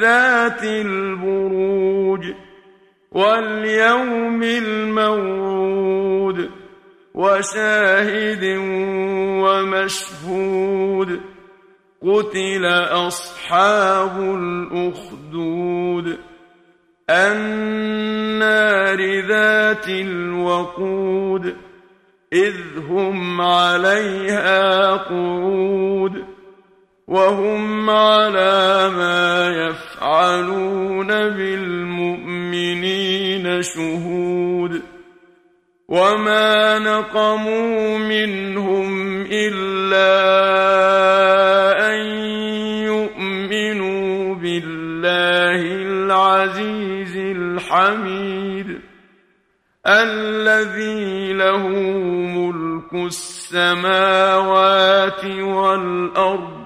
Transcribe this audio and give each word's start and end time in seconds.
ذات 0.00 0.64
البروج 0.64 2.24
واليوم 3.12 4.42
الموعود 4.42 6.50
وشاهد 7.14 8.44
ومشهود 9.44 11.20
قتل 12.02 12.64
أصحاب 13.06 14.20
الأخدود 14.20 16.18
النار 17.10 19.20
ذات 19.20 19.88
الوقود 19.88 21.56
إذ 22.32 22.54
هم 22.88 23.40
عليها 23.40 24.96
قعود 24.96 26.35
وهم 27.08 27.90
على 27.90 28.90
ما 28.90 29.48
يفعلون 29.48 31.06
بالمؤمنين 31.06 32.66
شهود 33.62 34.82
وما 35.88 36.78
نقموا 36.78 37.98
منهم 37.98 39.22
إلا 39.30 40.16
أن 41.88 42.00
يؤمنوا 42.84 44.34
بالله 44.34 45.62
العزيز 45.62 47.16
الحميد 47.16 48.80
الذي 49.86 51.32
له 51.32 51.68
ملك 51.68 52.94
السماوات 53.06 54.44
والأرض 55.24 56.65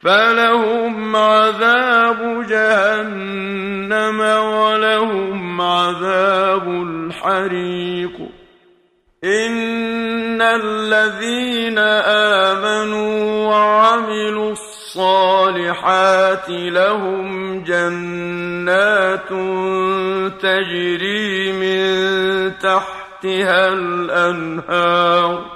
فلهم 0.00 1.16
عذاب 1.16 2.46
جهنم 2.48 4.20
ولهم 4.20 5.60
عذاب 5.60 6.68
الحريق. 6.68 8.12
إن 9.24 10.42
الذين 10.42 11.78
آمنوا 11.78 13.48
وعملوا 13.48 14.52
الصالحات 14.52 16.48
لهم 16.48 17.60
جنات 17.64 19.28
تجري 20.42 21.52
من 21.52 22.58
تحتها 22.58 23.68
الأنهار. 23.68 25.55